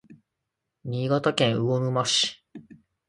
[0.83, 2.43] 新潟県魚沼市